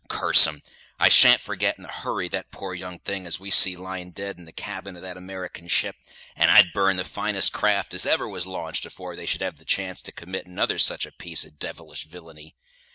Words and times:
Curse 0.09 0.47
'em! 0.47 0.63
I 0.99 1.09
shan't 1.09 1.41
forget 1.41 1.77
in 1.77 1.85
a 1.85 1.91
hurry 1.91 2.27
that 2.29 2.49
poor 2.49 2.73
young 2.73 2.97
thing 2.97 3.27
as 3.27 3.39
we 3.39 3.51
see 3.51 3.75
lying 3.75 4.09
dead 4.09 4.39
in 4.39 4.45
the 4.45 4.51
cabin 4.51 4.95
of 4.95 5.03
that 5.03 5.15
American 5.15 5.67
ship; 5.67 5.95
and 6.35 6.49
I'd 6.49 6.73
burn 6.73 6.95
the 6.95 7.05
finest 7.05 7.53
craft 7.53 7.93
as 7.93 8.03
ever 8.07 8.27
was 8.27 8.47
launched, 8.47 8.83
afore 8.87 9.15
they 9.15 9.27
should 9.27 9.41
have 9.41 9.57
the 9.57 9.63
chance 9.63 10.01
to 10.01 10.11
commit 10.11 10.47
another 10.47 10.79
sich 10.79 11.05
a 11.05 11.11
piece 11.11 11.45
of 11.45 11.59
devilish 11.59 12.05
villainy. 12.05 12.55